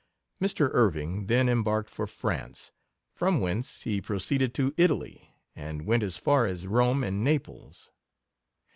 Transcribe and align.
Mr. 0.41 0.71
Irving 0.73 1.27
then 1.27 1.47
embarked 1.47 1.87
for 1.87 2.07
France, 2.07 2.71
from 3.13 3.39
whence 3.39 3.83
he 3.83 4.01
proceeded 4.01 4.51
to 4.55 4.73
Italy, 4.75 5.35
and 5.55 5.85
went 5.85 6.01
as 6.01 6.17
far 6.17 6.47
as 6.47 6.65
Rome 6.65 7.03
and 7.03 7.23
Naples. 7.23 7.91